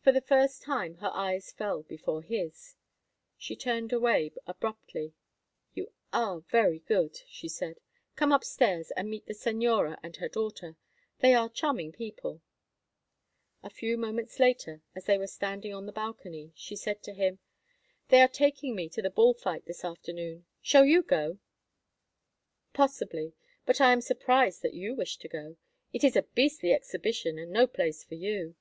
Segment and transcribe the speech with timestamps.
[0.00, 2.74] For the first time her eyes fell before his.
[3.36, 5.14] She turned away abruptly.
[5.74, 7.78] "You are very good," she said.
[8.16, 10.74] "Come up stairs and meet the señora and her daughter.
[11.20, 12.42] They are charming people."
[13.62, 17.38] A few moments later, as they were standing on the balcony, she said to him:
[18.08, 20.46] "They are taking me to the bull fight this afternoon.
[20.62, 21.38] Shall you go?"
[22.72, 23.34] "Possibly.
[23.66, 25.58] But I am surprised that you wish to go.
[25.92, 28.56] It is a beastly exhibition and no place for you."